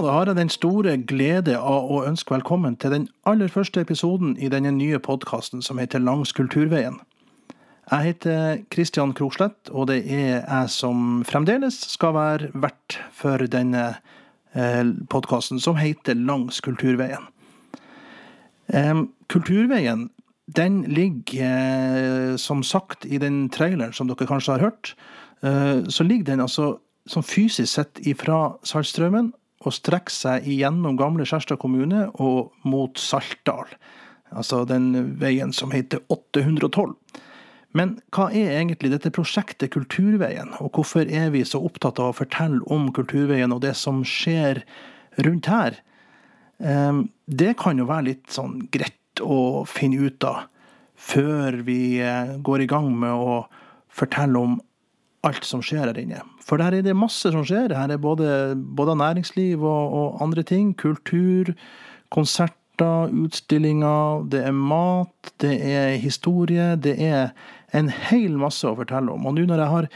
Da 0.00 0.12
har 0.14 0.26
jeg 0.30 0.36
den 0.38 0.48
store 0.48 0.94
glede 1.04 1.58
av 1.60 1.90
å 1.92 1.98
ønske 2.08 2.32
velkommen 2.32 2.78
til 2.80 2.94
den 2.94 3.02
aller 3.28 3.50
første 3.52 3.82
episoden 3.84 4.30
i 4.40 4.48
denne 4.48 4.70
nye 4.72 4.96
podkasten 4.96 5.60
som 5.60 5.76
heter 5.76 6.00
Langs 6.00 6.32
kulturveien. 6.32 6.94
Jeg 7.90 8.06
heter 8.06 8.62
Kristian 8.72 9.12
Krogslett, 9.12 9.68
og 9.68 9.90
det 9.90 9.98
er 10.08 10.38
jeg 10.38 10.70
som 10.72 11.20
fremdeles 11.28 11.76
skal 11.92 12.14
være 12.16 12.48
vert 12.54 12.96
for 13.12 13.44
denne 13.44 13.82
eh, 14.56 14.88
podkasten, 15.12 15.60
som 15.60 15.76
heter 15.76 16.16
Langs 16.16 16.62
kulturveien. 16.64 17.28
Kulturveien 19.28 20.06
den 20.56 20.80
ligger, 20.88 21.44
eh, 21.44 22.38
som 22.40 22.62
sagt, 22.64 23.04
i 23.04 23.20
den 23.20 23.50
traileren 23.52 23.92
som 23.92 24.08
dere 24.08 24.30
kanskje 24.32 24.56
har 24.56 24.64
hørt. 24.70 24.94
Eh, 25.44 25.84
så 25.92 26.08
ligger 26.08 26.32
den 26.32 26.46
altså 26.46 26.78
som 27.06 27.22
fysisk 27.26 27.68
sett 27.74 28.00
ifra 28.06 28.56
Saltstraumen 28.64 29.34
og 29.60 29.74
strekker 29.76 30.14
seg 30.14 30.46
igjennom 30.48 30.96
gamle 31.00 31.26
Skjerstad 31.28 31.60
kommune 31.60 32.06
og 32.22 32.52
mot 32.64 32.98
Saltdal. 33.00 33.68
Altså 34.30 34.62
den 34.68 35.16
veien 35.20 35.52
som 35.52 35.74
heter 35.74 36.00
812. 36.08 36.94
Men 37.76 37.98
hva 38.14 38.28
er 38.34 38.56
egentlig 38.56 38.90
dette 38.90 39.12
prosjektet 39.14 39.70
Kulturveien, 39.74 40.54
og 40.58 40.74
hvorfor 40.74 41.06
er 41.06 41.30
vi 41.34 41.44
så 41.46 41.60
opptatt 41.62 42.00
av 42.02 42.10
å 42.10 42.18
fortelle 42.18 42.64
om 42.72 42.88
Kulturveien 42.94 43.54
og 43.54 43.62
det 43.62 43.76
som 43.78 44.02
skjer 44.06 44.64
rundt 45.22 45.50
her? 45.50 45.78
Ehm, 46.58 47.08
det 47.26 47.54
kan 47.60 47.78
jo 47.78 47.86
være 47.90 48.08
litt 48.10 48.32
sånn 48.32 48.58
greit 48.74 49.22
å 49.22 49.62
finne 49.70 50.08
ut 50.08 50.26
av 50.26 50.48
før 51.00 51.60
vi 51.64 52.00
eh, 52.02 52.34
går 52.42 52.64
i 52.64 52.70
gang 52.70 52.90
med 53.00 53.14
å 53.14 53.38
fortelle 53.90 54.40
om 54.40 54.58
alt 55.26 55.44
som 55.44 55.62
skjer 55.64 55.90
her 55.90 55.98
inne. 56.00 56.22
For 56.44 56.60
der 56.60 56.78
er 56.78 56.86
det 56.86 56.96
masse 56.96 57.32
som 57.32 57.44
skjer. 57.46 57.74
Her 57.76 57.92
er 57.92 58.00
både, 58.00 58.54
både 58.56 58.96
næringsliv 58.98 59.62
og, 59.62 59.92
og, 59.92 60.22
andre 60.24 60.44
ting. 60.46 60.72
Kultur, 60.78 61.52
konserter, 62.14 63.12
utstillinger. 63.12 64.24
Det 64.32 64.44
er 64.48 64.56
mat, 64.56 65.34
det 65.44 65.58
er 65.60 65.98
historie. 66.00 66.72
Det 66.80 66.96
er 66.96 67.34
en 67.76 67.92
hel 68.08 68.38
masse 68.40 68.66
å 68.66 68.78
fortelle 68.78 69.12
om. 69.12 69.28
Og 69.28 69.36
nå 69.36 69.46
når 69.48 69.64
jeg 69.64 69.74
har 69.74 69.90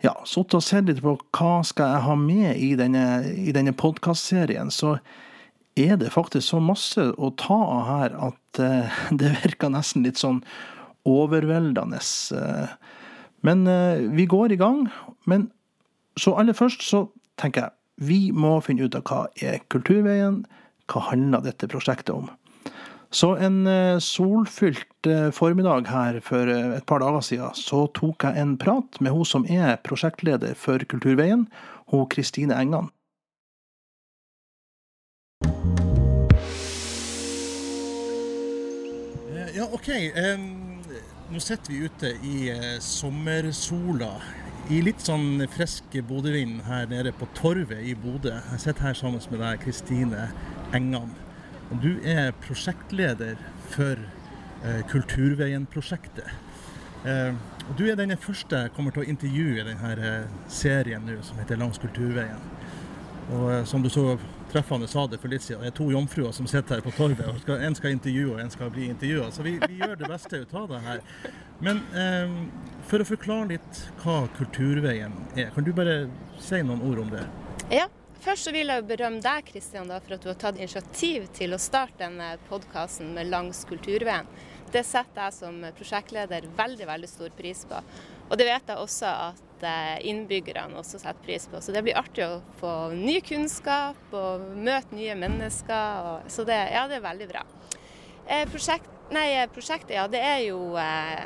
ja, 0.00 0.14
sittet 0.28 0.58
og 0.58 0.64
sett 0.64 0.88
litt 0.88 1.02
på 1.04 1.16
hva 1.36 1.60
skal 1.66 1.94
jeg 1.94 2.04
ha 2.08 2.18
med 2.18 2.54
i 2.56 2.72
denne, 2.78 3.06
i 3.30 3.52
denne 3.54 3.74
podkastserien, 3.76 4.72
så 4.72 4.96
er 5.78 5.96
det 6.00 6.12
faktisk 6.12 6.48
så 6.48 6.60
masse 6.62 7.04
å 7.14 7.30
ta 7.38 7.56
av 7.56 7.82
her 7.88 8.16
at 8.30 8.62
uh, 8.64 9.02
det 9.20 9.36
virker 9.44 9.72
nesten 9.72 10.06
litt 10.06 10.20
sånn 10.20 10.42
overveldende. 11.08 12.00
Uh, 12.34 12.72
men 13.46 13.66
eh, 13.66 14.02
vi 14.12 14.26
går 14.26 14.52
i 14.52 14.60
gang. 14.60 14.88
Men 15.26 15.50
så 16.18 16.34
aller 16.38 16.56
først 16.56 16.84
så 16.84 17.06
tenker 17.40 17.66
jeg 17.66 17.76
vi 18.00 18.20
må 18.32 18.54
finne 18.64 18.86
ut 18.88 18.96
av 18.96 19.04
hva 19.04 19.24
er 19.44 19.60
Kulturveien, 19.72 20.44
hva 20.88 21.02
handler 21.10 21.44
dette 21.44 21.68
prosjektet 21.68 22.14
om. 22.14 22.30
Så 23.12 23.34
en 23.42 23.66
eh, 23.68 23.98
solfylt 24.00 25.08
eh, 25.10 25.28
formiddag 25.34 25.90
her 25.90 26.20
for 26.24 26.48
et 26.48 26.86
par 26.88 27.02
dager 27.04 27.24
siden, 27.26 27.52
så 27.58 27.84
tok 27.96 28.24
jeg 28.24 28.40
en 28.40 28.56
prat 28.60 29.00
med 29.00 29.12
hun 29.12 29.26
som 29.28 29.44
er 29.50 29.76
prosjektleder 29.84 30.56
for 30.56 30.80
Kulturveien, 30.88 31.48
hun 31.92 32.08
Kristine 32.08 32.56
Engan. 32.56 32.88
Ja, 39.50 39.66
OK. 39.74 39.90
Um 40.16 40.69
nå 41.30 41.38
sitter 41.38 41.70
vi 41.70 41.84
ute 41.86 42.08
i 42.26 42.36
eh, 42.50 42.78
sommersola 42.82 44.16
i 44.70 44.80
litt 44.82 45.02
sånn 45.04 45.44
frisk 45.50 45.94
Bodø-vind 46.06 46.64
her 46.66 46.88
nede 46.90 47.12
på 47.14 47.28
Torvet 47.38 47.84
i 47.86 47.94
Bodø. 47.94 48.32
Jeg 48.34 48.62
sitter 48.64 48.88
her 48.88 48.96
sammen 48.98 49.22
med 49.30 49.42
deg, 49.42 49.60
Kristine 49.62 50.24
Engan. 50.74 51.12
Du 51.82 51.92
er 52.02 52.32
prosjektleder 52.42 53.38
for 53.70 53.94
eh, 53.98 54.82
Kulturveien-prosjektet. 54.90 56.26
Eh, 57.06 57.30
du 57.78 57.84
er 57.86 57.98
den 58.00 58.16
første 58.18 58.64
jeg 58.64 58.74
kommer 58.74 58.94
til 58.94 59.04
å 59.04 59.10
intervjue 59.14 59.62
i 59.62 59.68
denne 59.70 60.10
serien 60.50 61.06
nå, 61.06 61.20
som 61.26 61.38
heter 61.38 61.62
Langs 61.62 61.78
kulturveien. 61.78 62.42
Og 63.30 63.52
eh, 63.52 63.64
som 63.64 63.82
du 63.82 63.90
så 63.90 64.18
treffende 64.50 64.88
sa 64.90 65.06
det 65.06 65.20
for 65.22 65.30
litt 65.30 65.44
siden, 65.44 65.62
det 65.62 65.70
er 65.70 65.76
to 65.76 65.90
jomfruer 65.92 66.32
som 66.34 66.48
sitter 66.50 66.78
her 66.78 66.84
på 66.84 66.94
torvet. 66.96 67.22
og 67.28 67.38
skal, 67.42 67.62
En 67.66 67.76
skal 67.78 67.94
intervjue, 67.94 68.34
og 68.34 68.40
en 68.42 68.50
skal 68.50 68.72
bli 68.74 68.88
intervjua. 68.90 69.30
Så 69.30 69.46
vi, 69.46 69.58
vi, 69.68 69.78
gjør 69.78 69.94
det 70.00 70.10
beste 70.10 70.42
ut 70.42 70.54
av 70.54 70.66
det 70.72 70.82
her. 70.86 71.04
Men 71.60 71.84
eh, 71.94 72.34
for 72.90 73.02
å 73.02 73.08
forklare 73.08 73.52
litt 73.54 73.84
hva 74.02 74.24
Kulturveien 74.38 75.14
er, 75.36 75.54
kan 75.54 75.66
du 75.66 75.72
bare 75.76 76.02
si 76.42 76.62
noen 76.64 76.82
ord 76.90 77.04
om 77.04 77.14
det? 77.14 77.24
Ja. 77.70 77.86
Først 78.20 78.44
så 78.44 78.52
vil 78.52 78.68
jeg 78.68 78.84
berømme 78.84 79.22
deg 79.24 79.46
Kristian, 79.48 79.88
for 79.88 80.12
at 80.12 80.20
du 80.20 80.28
har 80.28 80.36
tatt 80.40 80.58
initiativ 80.60 81.24
til 81.32 81.56
å 81.56 81.58
starte 81.60 82.02
denne 82.02 82.34
podkasten 82.50 83.14
med 83.16 83.30
Langs 83.32 83.62
kulturveien. 83.68 84.28
Det 84.70 84.82
setter 84.84 85.24
jeg 85.24 85.36
som 85.38 85.62
prosjektleder 85.78 86.44
veldig 86.58 86.88
veldig 86.90 87.08
stor 87.08 87.32
pris 87.38 87.62
på. 87.70 87.78
Og 88.28 88.36
det 88.36 88.44
vet 88.46 88.68
jeg 88.68 88.82
også 88.82 89.08
at 89.08 89.64
eh, 89.64 89.96
innbyggerne 90.12 90.76
også 90.78 91.00
setter 91.00 91.24
pris 91.24 91.48
på. 91.48 91.62
Så 91.64 91.72
det 91.72 91.80
blir 91.86 91.96
artig 91.96 92.26
å 92.26 92.42
få 92.60 92.74
ny 92.92 93.16
kunnskap 93.24 94.12
og 94.12 94.44
møte 94.52 94.98
nye 94.98 95.16
mennesker. 95.16 96.28
så 96.28 96.44
det, 96.44 96.58
ja, 96.74 96.84
det 96.92 97.00
er 97.00 97.06
veldig 97.08 97.28
bra. 97.30 97.46
Eh, 98.28 98.44
prosjekt, 98.52 98.90
nei, 99.16 99.30
prosjektet, 99.54 99.96
ja, 99.96 100.04
det 100.12 100.20
er 100.20 100.42
jo 100.44 100.76
eh, 100.76 101.24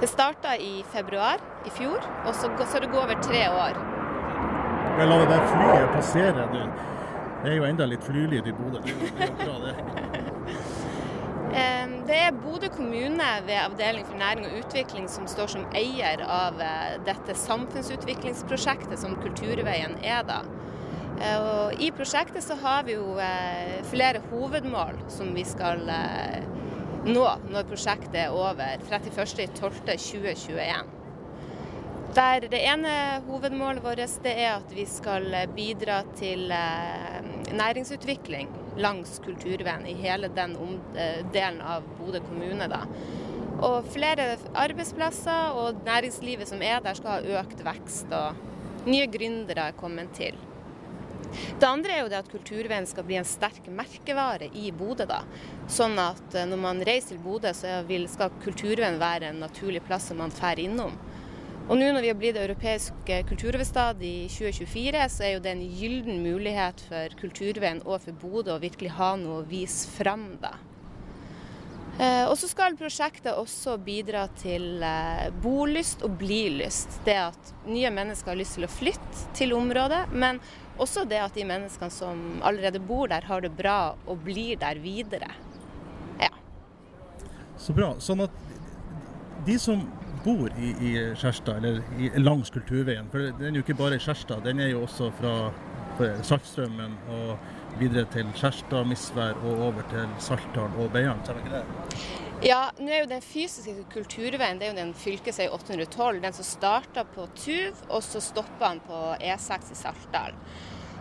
Det 0.00 0.06
starta 0.10 0.54
i 0.56 0.84
februar 0.94 1.42
i 1.66 1.74
fjor, 1.74 1.98
og 2.26 2.34
så 2.34 2.54
så 2.70 2.80
det 2.80 2.90
gå 2.94 3.02
over 3.02 3.18
tre 3.22 3.48
år. 3.50 3.91
Jeg 4.98 5.08
lar 5.08 5.24
det 5.28 5.40
flyet 5.48 5.94
passere, 5.94 6.48
nå. 6.52 6.66
Det 7.42 7.50
er 7.50 7.56
jo 7.58 7.64
enda 7.66 7.84
litt 7.90 8.04
flylyd 8.06 8.46
i 8.46 8.52
Bodø. 8.54 8.78
Det 12.06 12.16
er 12.18 12.32
Bodø 12.34 12.68
kommune 12.72 13.24
ved 13.46 13.56
Avdeling 13.60 14.06
for 14.06 14.16
næring 14.18 14.46
og 14.46 14.52
utvikling 14.58 15.08
som 15.08 15.26
står 15.28 15.46
som 15.52 15.66
eier 15.76 16.22
av 16.24 16.60
eh, 16.60 16.98
dette 17.06 17.34
samfunnsutviklingsprosjektet 17.38 18.98
som 19.00 19.16
Kulturveien 19.22 19.96
er 20.00 20.22
da. 20.28 20.40
Eh, 21.20 21.40
og 21.40 21.80
I 21.80 21.90
prosjektet 21.94 22.44
så 22.44 22.54
har 22.62 22.82
vi 22.88 22.92
jo 22.96 23.18
eh, 23.22 23.82
flere 23.90 24.20
hovedmål 24.32 24.94
som 25.12 25.34
vi 25.36 25.44
skal 25.46 25.80
nå 27.06 27.28
når 27.52 27.70
prosjektet 27.70 28.16
er 28.24 28.30
over 28.34 28.82
31.12.2021. 28.88 31.01
Der 32.12 32.44
det 32.52 32.58
ene 32.68 33.22
hovedmålet 33.24 33.84
vårt 33.84 34.26
er 34.28 34.58
at 34.58 34.72
vi 34.76 34.84
skal 34.84 35.32
bidra 35.56 36.02
til 36.18 36.52
næringsutvikling 37.56 38.50
langs 38.76 39.18
kulturveien 39.24 39.86
i 39.88 39.94
hele 39.96 40.28
den 40.32 40.54
eh, 40.96 41.20
delen 41.32 41.60
av 41.60 41.84
Bodø 41.98 42.20
kommune. 42.24 42.68
Da. 42.68 42.84
Og 43.62 43.88
flere 43.94 44.36
arbeidsplasser 44.54 45.56
og 45.58 45.82
næringslivet 45.86 46.48
som 46.48 46.62
er 46.62 46.80
der 46.84 46.98
skal 46.98 47.16
ha 47.16 47.40
økt 47.40 47.62
vekst, 47.64 48.12
og 48.12 48.88
nye 48.88 49.06
gründere 49.12 49.68
er 49.70 49.78
kommet 49.78 50.12
til. 50.16 50.36
Det 51.32 51.64
andre 51.64 51.94
er 51.94 52.02
jo 52.02 52.10
det 52.12 52.18
at 52.18 52.28
Kulturveien 52.28 52.84
skal 52.84 53.06
bli 53.08 53.16
en 53.16 53.24
sterk 53.28 53.68
merkevare 53.72 54.50
i 54.52 54.68
Bodø. 54.76 55.06
da. 55.08 55.22
Sånn 55.70 55.96
at 56.00 56.36
eh, 56.36 56.48
når 56.48 56.60
man 56.60 56.84
reiser 56.84 57.14
til 57.14 57.24
Bodø, 57.24 57.54
så 57.56 57.80
skal 58.12 58.36
Kulturveien 58.44 59.00
være 59.00 59.32
en 59.32 59.40
naturlig 59.40 59.80
plass 59.86 60.10
som 60.10 60.20
man 60.20 60.34
drar 60.34 60.60
innom. 60.60 60.98
Og 61.72 61.78
nå 61.80 61.86
når 61.88 62.04
vi 62.04 62.08
har 62.10 62.16
blitt 62.20 62.36
europeisk 62.36 63.06
kulturhovedstad 63.30 64.02
i 64.04 64.26
2024, 64.28 65.04
så 65.08 65.22
er 65.24 65.30
jo 65.32 65.38
det 65.40 65.54
en 65.54 65.62
gyllen 65.72 66.18
mulighet 66.20 66.82
for 66.84 67.14
Kulturveien 67.16 67.80
og 67.86 68.02
for 68.02 68.18
Bodø 68.20 68.52
å 68.52 68.60
virkelig 68.60 68.90
ha 68.98 69.14
noe 69.16 69.38
å 69.40 69.46
vise 69.48 69.88
fram, 69.88 70.26
da. 70.42 70.50
Eh, 71.96 72.26
og 72.26 72.34
så 72.36 72.50
skal 72.50 72.76
prosjektet 72.76 73.32
også 73.40 73.78
bidra 73.80 74.26
til 74.36 74.84
eh, 74.84 75.30
bolyst 75.40 76.04
og 76.04 76.18
blilyst. 76.20 76.98
Det 77.08 77.16
at 77.22 77.54
nye 77.64 77.94
mennesker 77.96 78.34
har 78.34 78.40
lyst 78.42 78.58
til 78.58 78.68
å 78.68 78.72
flytte 78.74 79.32
til 79.40 79.56
området, 79.56 80.02
men 80.12 80.42
også 80.76 81.06
det 81.08 81.24
at 81.24 81.40
de 81.40 81.48
menneskene 81.48 81.96
som 81.96 82.20
allerede 82.44 82.84
bor 82.84 83.08
der, 83.08 83.24
har 83.32 83.40
det 83.40 83.54
bra 83.56 83.94
og 84.04 84.20
blir 84.28 84.60
der 84.60 84.76
videre. 84.84 85.32
Ja. 86.20 86.34
Så 87.56 87.72
bra. 87.76 87.94
Sånn 87.96 88.28
at 88.28 88.40
de 89.48 89.56
som 89.56 89.88
bor 90.24 90.48
i, 90.58 90.72
i 90.88 90.92
Skjerstad, 91.18 91.62
eller 91.62 91.82
i, 91.98 92.10
langs 92.20 92.50
Kulturveien. 92.50 93.10
For 93.12 93.32
den 93.38 93.52
er 93.52 93.60
jo 93.60 93.66
ikke 93.66 93.78
bare 93.78 93.98
i 93.98 94.02
Skjerstad, 94.02 94.44
den 94.46 94.62
er 94.62 94.72
jo 94.72 94.84
også 94.86 95.10
fra 95.18 95.36
Saltstraumen 96.22 96.94
og 97.12 97.36
videre 97.80 98.06
til 98.12 98.28
Skjerstad, 98.36 98.84
Misvær 98.88 99.38
og 99.44 99.64
over 99.68 99.86
til 99.90 100.08
Saltdal 100.22 100.74
og 100.80 100.92
Beiarn. 100.92 101.22
Ja, 102.42 102.70
nå 102.78 102.90
er 102.90 103.04
jo 103.04 103.10
den 103.12 103.22
fysiske 103.22 103.84
kulturveien 103.92 104.58
det 104.58 104.66
er 104.66 104.72
jo 104.72 104.80
den 104.80 104.94
fylkesvei 104.98 105.46
812. 105.52 106.20
Den 106.24 106.36
som 106.36 106.48
starta 106.48 107.04
på 107.06 107.28
Tuv, 107.38 107.82
og 107.88 108.02
så 108.02 108.22
stoppa 108.24 108.72
den 108.72 108.82
på 108.86 109.02
E6 109.20 109.72
i 109.72 109.78
Saltdal. 109.78 110.34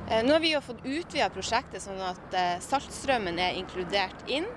Eh, 0.10 0.22
nå 0.26 0.36
har 0.36 0.44
vi 0.44 0.54
jo 0.54 0.62
fått 0.64 0.84
utvida 0.86 1.32
prosjektet 1.34 1.84
sånn 1.84 2.02
at 2.04 2.22
Saltstrømmen 2.30 2.68
Saltstraumen 2.68 3.42
er 3.42 3.58
inkludert 3.58 4.28
inn. 4.30 4.48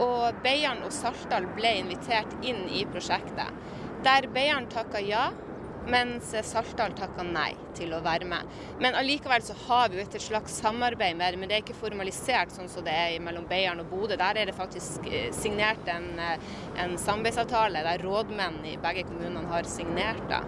Og 0.00 0.38
Beiarn 0.44 0.84
og 0.86 0.94
Saltdal 0.94 1.48
ble 1.56 1.74
invitert 1.82 2.30
inn 2.46 2.62
i 2.72 2.86
prosjektet. 2.88 3.50
Der 4.04 4.26
Beiarn 4.32 4.64
takka 4.72 5.00
ja, 5.04 5.26
mens 5.90 6.30
Saltdal 6.48 6.94
takka 6.96 7.24
nei 7.26 7.50
til 7.76 7.92
å 7.92 7.98
være 8.00 8.24
med. 8.28 8.48
Men 8.80 8.96
allikevel 8.96 9.42
så 9.44 9.52
har 9.66 9.90
vi 9.92 9.98
jo 9.98 10.04
et 10.06 10.16
slags 10.24 10.54
samarbeid 10.62 11.18
med 11.18 11.34
det, 11.34 11.40
men 11.40 11.50
det 11.50 11.58
er 11.58 11.64
ikke 11.64 11.76
formalisert 11.76 12.54
sånn 12.54 12.70
som 12.72 12.86
det 12.86 12.94
er 12.96 13.18
mellom 13.20 13.44
Beiarn 13.50 13.82
og 13.82 13.90
Bodø. 13.92 14.16
Der 14.20 14.40
er 14.40 14.48
det 14.48 14.56
faktisk 14.56 15.04
eh, 15.10 15.28
signert 15.36 15.84
en, 15.92 16.14
eh, 16.16 16.50
en 16.80 16.96
samarbeidsavtale 17.00 17.84
der 17.84 18.04
rådmenn 18.06 18.62
i 18.72 18.78
begge 18.80 19.04
kommunene 19.10 19.52
har 19.52 19.68
signert 19.68 20.24
det. 20.32 20.40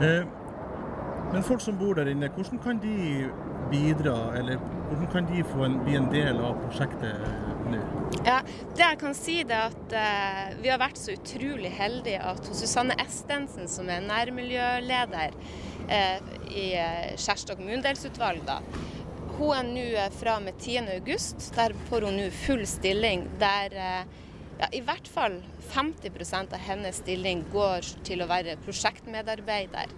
Eh, 0.00 0.24
men 1.32 1.44
folk 1.44 1.60
som 1.64 1.76
bor 1.80 2.00
der 2.00 2.08
inne, 2.12 2.32
hvordan 2.32 2.64
kan 2.64 2.80
de 2.80 3.28
bidra, 3.72 4.16
eller 4.38 4.60
hvordan 4.60 5.10
kan 5.12 5.28
de 5.30 5.42
en, 5.64 5.78
bli 5.86 5.96
en 5.98 6.08
del 6.12 6.40
av 6.44 6.60
prosjektet 6.66 7.26
nå? 7.72 7.80
Ja, 8.26 8.38
det 8.76 8.84
jeg 8.84 9.00
kan 9.00 9.16
si 9.16 9.38
er 9.40 9.52
at 9.56 9.94
eh, 9.96 10.50
Vi 10.60 10.68
har 10.70 10.80
vært 10.82 11.00
så 11.00 11.14
utrolig 11.16 11.72
heldige 11.74 12.20
at 12.28 12.50
Susanne 12.52 12.96
Estensen, 13.02 13.70
som 13.72 13.88
er 13.90 14.04
nærmiljøleder 14.04 15.32
eh, 15.88 16.18
i 16.52 16.66
uh, 16.76 17.14
Skjerstad 17.16 17.56
kommunedelsutvalg, 17.56 18.52
hun 19.38 19.54
er 19.56 19.70
nå 19.72 19.86
fra 20.14 20.36
og 20.36 20.44
med 20.44 20.60
10.8. 20.60 21.54
Der 21.56 21.72
får 21.88 22.04
hun 22.06 22.20
nå 22.20 22.28
full 22.44 22.66
stilling. 22.68 23.24
der 23.40 24.04
ja, 24.60 24.68
i 24.70 24.82
hvert 24.84 25.08
fall 25.10 25.40
50% 25.72 26.52
av 26.54 26.62
hennes 26.68 27.00
stilling 27.02 27.42
går 27.50 27.88
til 28.06 28.22
å 28.22 28.28
være 28.30 28.58
prosjektmedarbeider. 28.62 29.90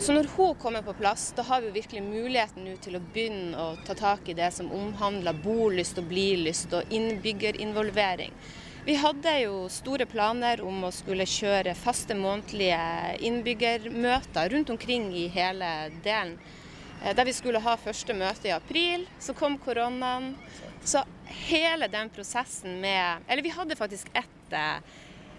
Så 0.00 0.12
når 0.12 0.26
hun 0.36 0.54
kommer 0.54 0.82
på 0.82 0.92
plass, 0.92 1.32
da 1.36 1.42
har 1.42 1.60
vi 1.60 1.70
virkelig 1.70 2.02
muligheten 2.02 2.64
nå 2.64 2.74
til 2.82 2.96
å 2.96 3.02
begynne 3.12 3.58
å 3.58 3.76
ta 3.86 3.94
tak 3.94 4.28
i 4.28 4.34
det 4.34 4.48
som 4.54 4.72
omhandler 4.72 5.36
bolyst 5.44 6.00
og 6.00 6.08
blilyst 6.10 6.72
og 6.74 6.90
innbyggerinvolvering. 6.90 8.32
Vi 8.84 8.96
hadde 8.98 9.36
jo 9.44 9.68
store 9.70 10.08
planer 10.10 10.64
om 10.66 10.80
å 10.88 10.90
skulle 10.90 11.28
kjøre 11.28 11.76
faste 11.78 12.16
månedlige 12.18 12.80
innbyggermøter 13.28 14.50
rundt 14.50 14.72
omkring 14.74 15.12
i 15.14 15.28
hele 15.30 15.68
delen. 16.02 16.34
Eh, 17.04 17.14
der 17.14 17.28
vi 17.28 17.36
skulle 17.36 17.62
ha 17.62 17.76
første 17.78 18.16
møte 18.16 18.50
i 18.50 18.56
april, 18.56 19.06
så 19.22 19.36
kom 19.38 19.54
koronaen. 19.62 20.32
Så 20.82 21.04
hele 21.46 21.86
den 21.86 22.10
prosessen 22.10 22.80
med 22.82 23.22
Eller 23.28 23.42
vi 23.42 23.54
hadde 23.54 23.78
faktisk 23.78 24.10
ett 24.18 24.50
eh, 24.50 24.82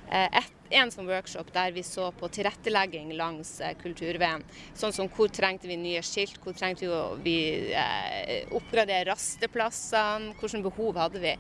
et, 0.09 0.53
en 0.73 0.91
sånn 0.91 1.09
workshop 1.09 1.51
der 1.53 1.73
vi 1.75 1.83
så 1.85 2.09
på 2.17 2.29
tilrettelegging 2.33 3.13
langs 3.17 3.55
eh, 3.61 3.75
kulturveien. 3.79 4.44
Sånn 4.77 4.95
som 4.95 5.09
hvor 5.13 5.31
trengte 5.33 5.69
vi 5.69 5.77
nye 5.79 6.01
skilt, 6.05 6.39
hvor 6.44 6.55
trengte 6.57 6.88
vi 6.88 6.91
å 6.91 7.03
vi, 7.23 7.38
eh, 7.77 8.50
oppgradere 8.53 9.11
rasteplassene, 9.11 10.33
hvilke 10.39 10.63
behov 10.69 11.00
hadde 11.01 11.23
vi. 11.23 11.38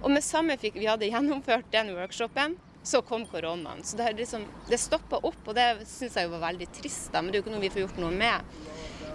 Og 0.00 0.10
med 0.12 0.24
samme 0.24 0.56
fikk 0.60 0.78
vi 0.80 0.88
hadde 0.88 1.10
gjennomført 1.10 1.68
den 1.72 1.92
workshopen, 1.96 2.56
så 2.82 3.02
kom 3.04 3.26
koronaen. 3.28 3.84
Så 3.84 3.98
det, 4.00 4.14
liksom, 4.16 4.46
det 4.70 4.80
stoppa 4.80 5.20
opp, 5.20 5.42
og 5.44 5.56
det 5.56 5.84
syns 5.88 6.16
jeg 6.16 6.30
var 6.32 6.46
veldig 6.46 6.70
trist, 6.80 7.10
da, 7.12 7.20
men 7.20 7.28
det 7.28 7.38
er 7.38 7.42
jo 7.42 7.46
ikke 7.46 7.56
noe 7.56 7.66
vi 7.66 7.72
får 7.74 7.84
gjort 7.84 8.00
noe 8.00 8.14
med. 8.14 8.56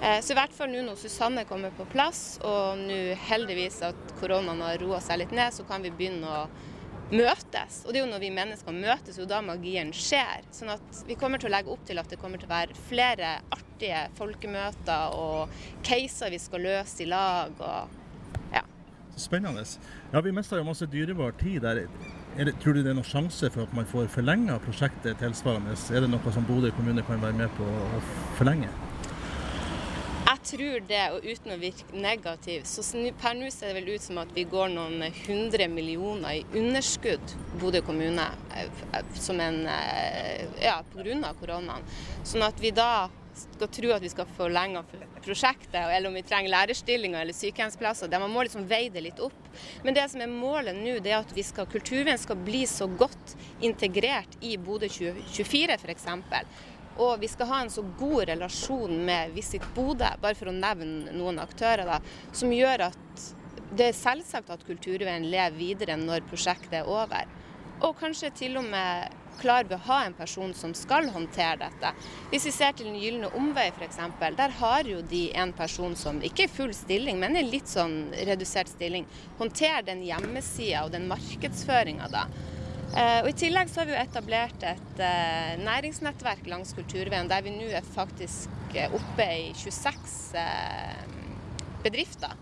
Eh, 0.01 0.19
så 0.21 0.35
i 0.35 0.37
hvert 0.37 0.53
fall 0.53 0.69
nå 0.69 0.83
når 0.85 0.99
Susanne 1.01 1.45
kommer 1.49 1.73
på 1.73 1.87
plass, 1.89 2.37
og 2.45 2.83
nå 2.83 2.99
heldigvis 3.25 3.81
at 3.89 4.15
koronaen 4.19 4.61
har 4.61 4.77
roa 4.83 5.01
seg 5.01 5.23
litt 5.23 5.33
ned, 5.33 5.55
så 5.55 5.65
kan 5.65 5.81
vi 5.85 5.93
begynne 5.93 6.29
å 6.29 6.45
møtes. 7.11 7.81
Og 7.85 7.93
det 7.93 7.99
er 7.99 8.05
jo 8.05 8.11
når 8.11 8.23
vi 8.23 8.31
mennesker 8.33 8.75
møtes, 8.75 9.19
jo 9.19 9.27
da 9.29 9.41
magien 9.45 9.91
skjer. 9.95 10.45
Sånn 10.55 10.73
at 10.73 11.03
vi 11.07 11.17
kommer 11.19 11.41
til 11.41 11.51
å 11.51 11.55
legge 11.55 11.73
opp 11.73 11.85
til 11.87 12.01
at 12.01 12.09
det 12.09 12.19
kommer 12.21 12.41
til 12.41 12.49
å 12.49 12.55
være 12.55 12.79
flere 12.89 13.35
artige 13.53 14.05
folkemøter 14.17 15.17
og 15.19 15.53
caser 15.85 16.33
vi 16.33 16.41
skal 16.41 16.65
løse 16.65 17.03
i 17.05 17.09
lag. 17.11 17.53
og 17.59 18.53
ja. 18.55 18.65
Spennende. 19.17 19.65
Ja, 20.13 20.21
Vi 20.21 20.31
mista 20.31 20.57
jo 20.57 20.67
masse 20.67 20.89
dyrebar 20.89 21.35
tid 21.41 21.61
der. 21.61 21.85
Det, 22.35 22.51
tror 22.59 22.73
du 22.75 22.81
det 22.83 22.91
er 22.91 22.97
noen 22.97 23.07
sjanse 23.07 23.47
for 23.53 23.63
at 23.63 23.75
man 23.75 23.87
får 23.87 24.09
forlenga 24.11 24.57
prosjektet 24.65 25.21
tilsvarende? 25.21 25.77
Er 25.95 26.03
det 26.03 26.11
noe 26.11 26.33
som 26.35 26.43
Bodø 26.43 26.73
kommune 26.75 27.05
kan 27.07 27.21
være 27.21 27.37
med 27.37 27.53
på 27.55 27.63
å 27.63 28.01
forlenge? 28.35 28.67
Tror 30.45 30.85
det, 30.87 31.01
og 31.13 31.25
uten 31.25 31.53
å 31.55 31.59
virke 31.59 31.97
negativ, 31.97 32.65
så 32.69 32.83
per 33.19 33.35
nå 33.37 33.49
ser 33.53 33.73
det 33.73 33.81
vel 33.81 33.95
ut 33.95 34.05
som 34.05 34.21
at 34.21 34.31
vi 34.35 34.45
går 34.49 34.71
noen 34.73 35.03
hundre 35.25 35.67
millioner 35.71 36.39
i 36.39 36.45
underskudd, 36.59 37.35
Bodø 37.61 37.81
kommune, 37.85 38.29
eh, 38.55 39.11
som 39.15 39.39
en, 39.39 39.65
eh, 39.67 40.45
ja, 40.61 40.81
pga. 40.93 41.33
koronaen. 41.39 41.83
Sånn 42.23 42.43
at 42.43 42.59
vi 42.59 42.71
da 42.71 43.09
skal 43.35 43.67
tro 43.67 43.91
at 43.91 44.03
vi 44.03 44.09
skal 44.09 44.27
forlenge 44.37 44.83
prosjektet, 45.25 45.75
eller 45.75 46.07
om 46.07 46.15
vi 46.15 46.23
trenger 46.23 46.53
lærerstillinger 46.53 47.21
eller 47.21 47.35
sykehjemsplasser. 47.35 48.11
Man 48.19 48.31
må 48.31 48.45
liksom 48.45 48.67
veie 48.69 48.89
det 48.93 49.03
litt 49.03 49.19
opp. 49.19 49.35
Men 49.83 49.93
det 49.97 50.09
som 50.11 50.21
er 50.21 50.31
målet 50.31 50.77
nå, 50.77 50.99
det 51.03 51.11
er 51.11 51.19
at 51.19 51.33
vi 51.35 51.43
skal, 51.43 51.67
kulturveien 51.71 52.21
skal 52.21 52.39
bli 52.47 52.63
så 52.69 52.87
godt 52.87 53.35
integrert 53.65 54.37
i 54.41 54.55
Bodø 54.57 54.87
2024 54.87 55.79
f.eks. 55.79 56.07
Og 57.01 57.19
vi 57.19 57.27
skal 57.27 57.49
ha 57.49 57.61
en 57.63 57.71
så 57.73 57.83
god 57.99 58.29
relasjon 58.31 58.93
med 59.05 59.33
Visit 59.35 59.65
Bodø, 59.75 60.07
bare 60.21 60.37
for 60.37 60.51
å 60.51 60.55
nevne 60.55 61.11
noen 61.15 61.41
aktører, 61.43 61.83
da, 61.89 61.99
som 62.31 62.53
gjør 62.55 62.87
at 62.87 63.25
det 63.75 63.89
er 63.89 63.97
selvsagt 63.97 64.51
at 64.53 64.63
Kulturveien 64.63 65.27
lever 65.27 65.57
videre 65.57 65.97
når 65.99 66.23
prosjektet 66.29 66.79
er 66.79 66.87
over. 66.87 67.27
Og 67.83 67.97
kanskje 67.99 68.31
til 68.39 68.55
og 68.61 68.67
med 68.71 69.11
klarer 69.39 69.67
vi 69.67 69.75
å 69.75 69.85
ha 69.89 69.97
en 70.05 70.15
person 70.15 70.53
som 70.55 70.71
skal 70.77 71.09
håndtere 71.11 71.57
dette. 71.65 71.91
Hvis 72.31 72.45
vi 72.47 72.53
ser 72.55 72.75
til 72.75 72.87
Den 72.87 72.99
gylne 73.01 73.31
omvei 73.35 73.67
f.eks., 73.73 73.99
der 74.37 74.53
har 74.61 74.87
jo 74.87 75.01
de 75.03 75.25
en 75.35 75.51
person 75.53 75.95
som 75.99 76.21
ikke 76.23 76.45
er 76.45 76.53
full 76.55 76.73
stilling, 76.73 77.19
men 77.19 77.35
i 77.35 77.43
litt 77.43 77.67
sånn 77.67 78.13
redusert 78.29 78.71
stilling, 78.71 79.07
håndterer 79.39 79.83
den 79.89 80.05
hjemmesida 80.07 80.85
og 80.85 80.93
den 80.95 81.09
markedsføringa 81.11 82.07
da. 82.13 82.29
Eh, 82.93 83.21
og 83.23 83.29
I 83.31 83.35
tillegg 83.35 83.71
så 83.71 83.81
har 83.81 83.89
vi 83.89 83.95
jo 83.95 84.01
etablert 84.01 84.65
et 84.67 85.01
eh, 85.03 85.55
næringsnettverk 85.63 86.45
langs 86.51 86.75
Kulturveien, 86.77 87.29
der 87.31 87.41
vi 87.45 87.55
nå 87.55 87.71
er 87.73 87.87
faktisk 87.95 88.77
eh, 88.77 88.93
oppe 88.93 89.25
i 89.25 89.49
26 89.57 90.45
bedrifter. 91.85 92.37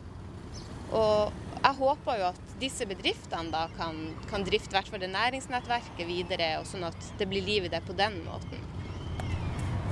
Og 0.93 1.31
jeg 1.63 1.79
håper 1.79 2.19
jo 2.19 2.29
at 2.33 2.53
disse 2.59 2.85
bedriftene 2.87 3.53
da 3.53 3.65
kan, 3.77 3.97
kan 4.29 4.43
drifte 4.45 4.75
hvert 4.75 4.91
det 4.99 5.09
næringsnettverket 5.13 6.05
videre, 6.07 6.57
og 6.59 6.67
sånn 6.69 6.85
at 6.89 7.11
det 7.19 7.29
blir 7.31 7.45
liv 7.45 7.67
i 7.67 7.71
det 7.71 7.81
på 7.87 7.95
den 7.97 8.19
måten. 8.27 8.72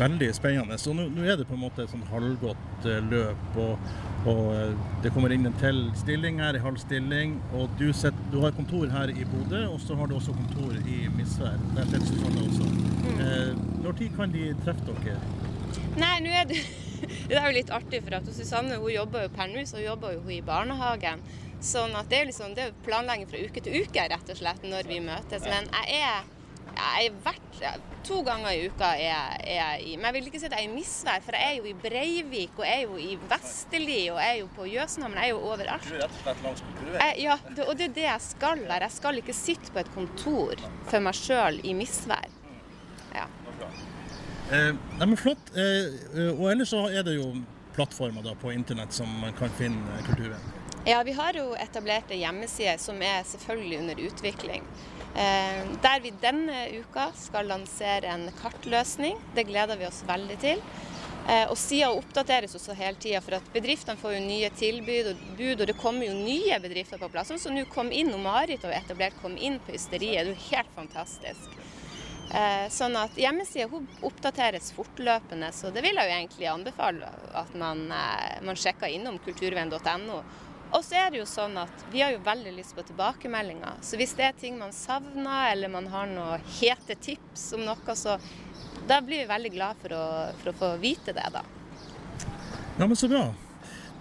Veldig 0.02 0.32
spennende. 0.34 0.80
Så 0.82 0.96
nå, 0.98 1.08
nå 1.14 1.28
er 1.30 1.38
det 1.38 1.46
på 1.50 1.58
en 1.58 1.62
måte 1.62 1.86
et 1.86 1.94
sånn 1.94 2.08
halvgodt 2.10 2.90
løp. 3.12 3.60
og 3.62 3.76
og 4.22 4.52
eh, 4.54 4.74
det 5.02 5.10
kommer 5.16 5.34
inn 5.34 5.48
en 5.50 5.56
til 5.58 5.80
stilling 5.98 6.42
her, 6.44 6.58
i 6.58 6.62
halv 6.62 6.78
stilling. 6.82 7.40
Og 7.58 7.72
du, 7.80 7.88
set, 7.98 8.18
du, 8.34 8.40
har 8.44 8.54
kontor 8.58 8.90
her 8.94 9.10
i 9.10 9.26
Bodø, 9.26 9.64
og 9.72 9.80
så 9.82 9.98
har 9.98 10.10
du 10.10 10.16
også 10.18 10.36
kontor 10.38 10.76
i 10.86 11.08
Misvær. 11.16 11.58
Der 11.78 11.90
til 11.90 12.06
Susanne 12.06 12.44
også. 12.46 12.68
Mm. 12.70 13.24
Eh, 13.26 13.64
når 13.82 13.98
tid 13.98 14.18
kan 14.18 14.36
de 14.36 14.52
treffe 14.66 14.98
dere? 15.02 15.18
Nei, 15.98 16.16
nå 16.24 16.38
er 16.42 16.48
det 16.52 16.62
Det 17.02 17.34
er 17.34 17.48
jo 17.48 17.56
litt 17.56 17.72
artig, 17.74 18.04
for 18.06 18.14
at 18.20 18.28
Susanne 18.30 18.76
hun 18.78 18.92
jobber 18.94 19.24
jo 19.24 19.32
per 19.34 19.48
nå, 19.50 19.64
så 19.66 19.82
jobber 19.82 20.20
hun 20.22 20.36
i 20.36 20.44
barnehagen. 20.46 21.24
Sånn 21.66 21.96
at 21.98 22.12
det 22.12 22.20
er, 22.20 22.28
liksom, 22.30 22.54
det 22.58 22.68
er 22.68 22.78
planlegging 22.86 23.30
fra 23.30 23.42
uke 23.42 23.64
til 23.66 23.82
uke, 23.82 24.06
rett 24.12 24.30
og 24.30 24.38
slett, 24.38 24.62
når 24.70 24.86
vi 24.90 25.00
møtes. 25.02 25.48
Men 25.50 25.66
jeg 25.66 25.98
er 25.98 26.30
jeg 26.82 27.12
er 27.12 27.24
vært, 27.26 27.52
To 28.02 28.24
ganger 28.26 28.56
i 28.58 28.62
uka 28.66 28.88
er, 28.98 29.36
er 29.46 29.58
jeg 29.60 29.82
i 29.86 29.96
Men 30.00 30.08
jeg 30.10 30.16
vil 30.16 30.30
ikke 30.32 30.40
si 30.42 30.48
at 30.48 30.56
jeg 30.58 30.66
er 30.66 30.72
i 30.72 30.74
misvær, 30.74 31.22
for 31.22 31.38
jeg 31.38 31.52
er 31.52 31.58
jo 31.60 31.68
i 31.70 31.74
Breivik, 31.78 32.56
og 32.58 32.64
jeg 32.66 32.80
er 32.80 32.88
jo 32.88 32.98
i 32.98 33.18
Vesterli, 33.30 34.00
og 34.10 34.18
jeg 34.18 34.32
er 34.32 34.40
jo 34.40 34.48
på 34.56 34.66
Jøsenhamn. 34.72 35.20
Jeg 35.22 35.30
er 35.30 35.36
jo 35.36 35.42
overalt. 35.52 35.86
Du 35.86 35.94
er 35.94 36.02
rett 36.02 36.16
og 36.16 36.24
slett 36.24 36.42
langs 36.48 36.64
kulturveien? 36.66 37.20
Ja, 37.22 37.38
det, 37.46 37.68
og 37.68 37.78
det 37.78 37.88
er 37.92 37.94
det 38.00 38.08
jeg 38.08 38.26
skal 38.26 38.64
her. 38.66 38.86
Jeg 38.88 38.96
skal 38.96 39.22
ikke 39.22 39.36
sitte 39.38 39.76
på 39.76 39.84
et 39.84 39.92
kontor 39.94 40.64
for 40.90 41.06
meg 41.06 41.20
sjøl 41.20 41.60
i 41.62 41.76
misvær. 41.78 42.34
Ja. 43.14 43.28
Eh, 44.52 44.72
nei, 44.74 45.06
men 45.06 45.18
flott. 45.20 45.54
Eh, 45.54 46.32
og 46.34 46.48
ellers 46.52 46.74
så 46.74 46.88
er 46.90 47.06
det 47.06 47.20
jo 47.20 47.30
plattformer 47.76 48.26
da, 48.26 48.34
på 48.42 48.56
internett 48.56 48.98
som 48.98 49.12
man 49.22 49.38
kan 49.38 49.54
finne 49.62 50.02
kulturveien. 50.10 50.58
Ja, 50.90 51.04
vi 51.06 51.14
har 51.14 51.38
jo 51.38 51.52
etablert 51.62 52.10
ei 52.10 52.24
hjemmeside 52.24 52.74
som 52.82 52.98
er 53.06 53.22
selvfølgelig 53.30 53.84
under 53.84 54.00
utvikling. 54.08 54.66
Eh, 55.16 55.66
der 55.84 56.00
vi 56.00 56.14
denne 56.22 56.70
uka 56.80 57.10
skal 57.18 57.50
lansere 57.52 58.08
en 58.14 58.30
kartløsning. 58.40 59.18
Det 59.36 59.44
gleder 59.50 59.80
vi 59.80 59.88
oss 59.90 60.04
veldig 60.08 60.38
til. 60.40 60.62
Eh, 61.28 61.50
og 61.52 61.58
Sida 61.60 61.92
oppdateres 61.94 62.56
også 62.58 62.74
hele 62.80 62.98
tida, 62.98 63.20
for 63.22 63.38
at 63.38 63.50
bedriftene 63.54 64.00
får 64.00 64.16
jo 64.16 64.22
nye 64.24 64.50
tilbud 64.58 65.12
og 65.12 65.26
bud, 65.38 65.60
og 65.60 65.68
det 65.70 65.78
kommer 65.78 66.08
jo 66.08 66.16
nye 66.16 66.58
bedrifter 66.64 67.02
på 67.02 67.12
plass. 67.12 67.30
Sånn 67.30 67.42
som 67.44 67.56
nå 67.56 67.68
Kom 67.72 67.92
inn, 67.94 68.14
og 68.16 68.24
Marit 68.24 68.64
og 68.66 68.74
etablert 68.76 69.20
Kom 69.22 69.36
inn 69.38 69.60
på 69.62 69.76
Ysteriet. 69.76 70.26
Det 70.26 70.32
er 70.32 70.34
jo 70.34 70.48
helt 70.50 70.72
fantastisk. 70.78 71.60
Eh, 72.32 72.68
sånn 72.72 72.96
at 72.96 73.20
Hjemmesida 73.20 73.68
oppdateres 74.08 74.72
fortløpende, 74.78 75.52
så 75.52 75.74
det 75.76 75.84
vil 75.84 76.00
jeg 76.00 76.08
jo 76.08 76.16
egentlig 76.22 76.48
anbefale 76.48 77.12
at 77.36 77.52
man, 77.60 77.84
man 77.92 78.56
sjekker 78.58 78.88
innom 78.88 79.20
kulturveien.no 79.26 80.22
og 80.72 80.84
så 80.88 80.96
er 81.02 81.12
det 81.12 81.20
jo 81.20 81.28
sånn 81.28 81.58
at 81.60 81.86
vi 81.92 82.00
har 82.04 82.14
jo 82.16 82.22
veldig 82.24 82.54
lyst 82.56 82.76
på 82.78 82.86
tilbakemeldinger. 82.88 83.82
Så 83.84 84.00
hvis 84.00 84.16
det 84.16 84.30
er 84.30 84.38
ting 84.40 84.58
man 84.60 84.72
savner, 84.76 85.52
eller 85.52 85.72
man 85.72 85.90
har 85.92 86.08
noen 86.08 86.46
hete 86.60 86.96
tips 86.96 87.50
om 87.58 87.66
noe, 87.68 87.96
så 87.98 88.18
da 88.88 89.02
blir 89.04 89.24
vi 89.24 89.30
veldig 89.30 89.52
glad 89.54 89.82
for 89.84 89.96
å, 89.98 90.04
for 90.42 90.52
å 90.54 90.58
få 90.62 90.74
vite 90.82 91.16
det, 91.16 91.28
da. 91.36 91.44
Ja, 92.80 92.88
men 92.88 92.96
så 92.96 93.12
bra. 93.12 93.28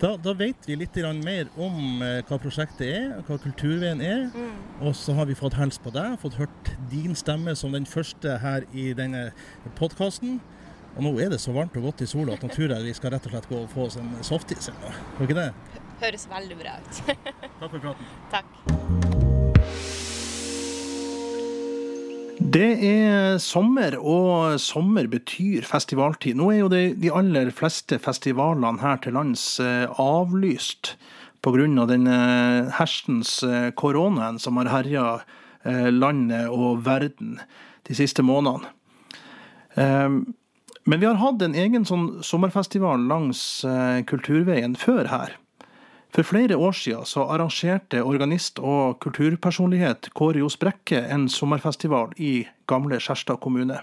Da, 0.01 0.15
da, 0.17 0.33
vet 0.33 0.65
vi 0.65 0.79
litt 0.81 0.95
mer 1.21 1.51
om 1.61 2.01
eh, 2.01 2.23
hva 2.25 2.39
prosjektet 2.41 2.87
er, 2.87 3.11
hva 3.27 3.37
Kulturveien 3.43 4.01
er. 4.01 4.31
Mm. 4.33 4.55
Og 4.87 4.95
så 4.97 5.13
har 5.19 5.29
vi 5.29 5.37
fått 5.37 5.59
hilst 5.59 5.83
på 5.85 5.93
deg, 5.93 6.17
fått 6.23 6.39
hørt 6.39 6.71
din 6.89 7.13
stemme 7.19 7.53
som 7.59 7.75
den 7.77 7.85
første 7.85 8.39
her 8.41 8.65
i 8.73 8.95
denne 8.97 9.29
podkasten. 9.77 10.39
Og 10.97 11.05
nå 11.05 11.13
er 11.21 11.29
det 11.35 11.43
så 11.43 11.53
varmt 11.53 11.77
og 11.77 11.91
godt 11.91 12.07
i 12.07 12.09
sola 12.09 12.39
at 12.39 12.43
nå 12.43 12.49
tror 12.55 12.73
jeg 12.73 12.89
vi 12.89 12.97
skal 12.97 13.13
rett 13.13 13.29
og 13.29 13.35
slett 13.35 13.51
gå 13.51 13.61
og 13.61 13.71
få 13.75 13.91
oss 13.91 13.99
en 14.01 14.09
softis 14.25 14.71
eller 14.71 14.89
noe. 14.89 15.05
Var 15.19 15.29
ikke 15.29 15.39
det? 15.43 15.51
Høres 16.01 16.29
veldig 16.31 16.57
bra 16.61 16.79
ut. 16.81 17.01
Takk 17.61 17.71
for 17.71 17.79
praten. 17.83 18.13
Takk. 18.33 19.01
Det 22.41 22.71
er 22.83 23.37
sommer, 23.39 23.95
og 24.01 24.57
sommer 24.59 25.07
betyr 25.13 25.67
festivaltid. 25.69 26.39
Nå 26.41 26.49
er 26.51 26.63
jo 26.63 26.71
det, 26.73 26.85
de 27.03 27.11
aller 27.13 27.51
fleste 27.55 27.99
festivalene 28.01 28.81
her 28.81 28.97
til 29.05 29.15
lands 29.15 29.45
eh, 29.61 29.85
avlyst 30.01 30.95
pga. 31.45 31.85
denne 31.87 32.17
hersens 32.75 33.43
eh, 33.45 33.69
koronaen 33.77 34.41
som 34.41 34.57
har 34.57 34.73
herja 34.73 35.05
eh, 35.63 35.93
landet 35.93 36.49
og 36.49 36.81
verden 36.89 37.39
de 37.87 37.95
siste 37.95 38.25
månedene. 38.25 38.73
Men 39.77 40.99
vi 41.01 41.07
har 41.07 41.21
hatt 41.21 41.43
en 41.45 41.55
egen 41.55 41.85
sånn 41.87 42.25
sommerfestival 42.27 43.05
langs 43.07 43.63
Kulturveien 44.11 44.75
før 44.77 45.07
her. 45.07 45.37
For 46.11 46.27
flere 46.27 46.57
år 46.57 46.73
siden 46.75 47.07
så 47.07 47.23
arrangerte 47.31 48.03
organist 48.03 48.59
og 48.59 48.99
kulturpersonlighet 49.05 50.11
Kåre 50.15 50.43
Johs 50.43 50.57
Brekke 50.59 51.05
en 51.07 51.29
sommerfestival 51.31 52.17
i 52.19 52.49
gamle 52.67 52.99
Skjerstad 52.99 53.39
kommune. 53.41 53.79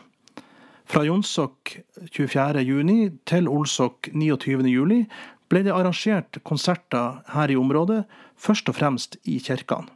Fra 0.87 1.03
Jonsok 1.07 1.77
24.6 2.11 3.17
til 3.27 3.47
Olsok 3.47 4.09
29.7 4.11 5.05
ble 5.47 5.63
det 5.63 5.71
arrangert 5.71 6.39
konserter 6.43 7.21
her 7.31 7.51
i 7.51 7.55
området, 7.59 8.03
først 8.35 8.67
og 8.67 8.75
fremst 8.75 9.17
i 9.23 9.39
kirkene. 9.39 9.87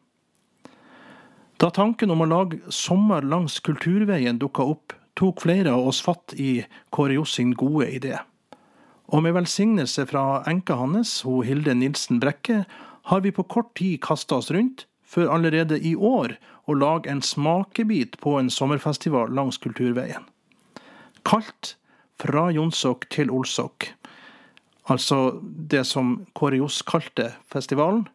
Da 1.61 1.69
tanken 1.69 2.09
om 2.09 2.23
å 2.23 2.31
lage 2.31 2.63
sommer 2.73 3.21
langs 3.21 3.59
Kulturveien 3.61 4.39
dukka 4.41 4.63
opp, 4.65 4.95
tok 5.19 5.43
flere 5.43 5.75
av 5.75 5.91
oss 5.91 5.99
fatt 6.01 6.33
i 6.39 6.63
Kåre 6.89 7.19
Johs 7.19 7.35
sin 7.37 7.51
gode 7.53 7.91
idé. 7.91 8.15
Og 9.11 9.23
med 9.25 9.35
velsignelse 9.35 10.05
fra 10.07 10.41
enka 10.47 10.77
hans, 10.79 11.21
hun 11.27 11.43
Hilde 11.43 11.75
Nilsen 11.75 12.21
Brekke, 12.23 12.63
har 13.11 13.21
vi 13.21 13.31
på 13.35 13.43
kort 13.43 13.73
tid 13.75 13.99
kasta 14.03 14.37
oss 14.39 14.51
rundt, 14.51 14.85
for 15.03 15.27
allerede 15.27 15.75
i 15.83 15.95
år 15.95 16.37
å 16.71 16.75
lage 16.77 17.11
en 17.11 17.19
smakebit 17.19 18.15
på 18.23 18.37
en 18.39 18.49
sommerfestival 18.49 19.33
langs 19.35 19.59
Kulturveien. 19.59 20.23
Kalt 21.27 21.75
Fra 22.21 22.51
Jonsok 22.53 23.07
til 23.09 23.31
Olsok. 23.33 23.87
Altså 24.85 25.41
det 25.41 25.81
som 25.89 26.27
Kåre 26.37 26.59
Johs 26.61 26.83
kalte 26.85 27.31
festivalen, 27.51 28.05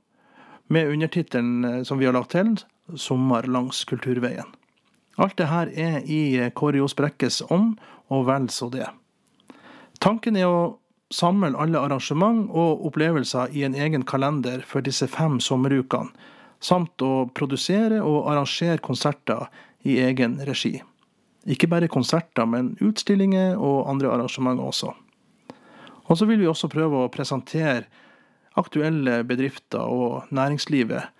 med 0.71 0.89
undertittelen 0.95 1.65
eh, 1.65 1.83
som 1.83 1.99
vi 1.99 2.07
har 2.07 2.15
lagt 2.15 2.31
til, 2.31 2.57
'Sommer 2.95 3.43
langs 3.43 3.85
Kulturveien'. 3.85 4.55
Alt 5.19 5.37
det 5.39 5.49
her 5.49 5.67
er 5.75 6.01
i 6.07 6.51
Kåre 6.55 6.79
Johs 6.79 6.95
Brekkes 6.95 7.43
ånd, 7.51 7.79
og 8.09 8.27
vel 8.27 8.49
så 8.49 8.71
det. 8.71 8.87
Tanken 10.01 10.37
er 10.37 10.47
å 10.47 10.79
samle 11.15 11.53
alle 11.55 11.79
arrangement 11.79 12.49
og 12.51 12.83
opplevelser 12.89 13.55
i 13.55 13.63
en 13.67 13.75
egen 13.75 14.05
kalender 14.07 14.65
for 14.67 14.85
disse 14.85 15.07
fem 15.11 15.39
sommerukene, 15.41 16.11
samt 16.61 17.03
å 17.05 17.29
produsere 17.37 18.01
og 18.03 18.31
arrangere 18.33 18.83
konserter 18.83 19.47
i 19.87 19.99
egen 20.03 20.39
regi. 20.49 20.81
Ikke 21.47 21.69
bare 21.71 21.91
konserter, 21.91 22.47
men 22.49 22.75
utstillinger 22.83 23.55
og 23.55 23.87
andre 23.91 24.11
arrangementer 24.17 24.67
også. 24.67 24.95
Og 26.07 26.19
så 26.19 26.27
vil 26.27 26.41
vi 26.43 26.49
også 26.51 26.71
prøve 26.71 27.05
å 27.05 27.13
presentere 27.13 27.87
aktuelle 28.57 29.21
bedrifter 29.29 29.85
og 29.85 30.33
næringslivet 30.35 31.13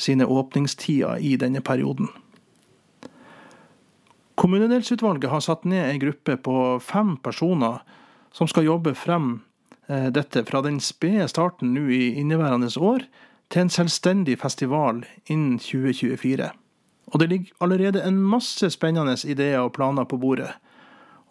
sine 0.00 0.28
åpningstider 0.28 1.20
i 1.20 1.34
denne 1.40 1.60
perioden. 1.64 2.08
Kommunedelsutvalget 4.36 5.32
har 5.32 5.40
satt 5.44 5.64
ned 5.64 5.88
en 5.88 6.00
gruppe 6.00 6.36
på 6.36 6.56
fem 6.84 7.16
personer 7.24 7.80
som 8.36 8.48
skal 8.48 8.68
jobbe 8.68 8.92
frem 8.94 9.40
eh, 9.88 10.10
dette 10.12 10.44
fra 10.44 10.60
den 10.64 10.78
spede 10.84 11.28
starten 11.32 11.72
nå 11.72 11.86
i 11.88 12.12
inneværende 12.20 12.68
år 12.76 13.06
til 13.52 13.64
en 13.64 13.72
selvstendig 13.72 14.36
festival 14.42 15.04
innen 15.32 15.56
2024. 15.62 16.50
Og 17.14 17.20
det 17.22 17.28
ligger 17.30 17.64
allerede 17.64 18.02
en 18.04 18.18
masse 18.20 18.70
spennende 18.74 19.16
ideer 19.24 19.62
og 19.62 19.72
planer 19.78 20.04
på 20.04 20.18
bordet. 20.20 20.50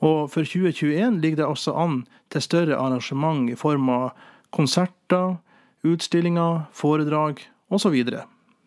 Og 0.04 0.32
for 0.32 0.48
2021 0.48 1.20
ligger 1.22 1.44
det 1.44 1.50
også 1.50 1.76
an 1.78 2.06
til 2.32 2.42
større 2.42 2.80
arrangement 2.80 3.50
i 3.52 3.60
form 3.60 3.90
av 3.90 4.14
konserter, 4.56 5.38
utstillinger, 5.86 6.66
foredrag 6.74 7.44
osv. 7.70 7.96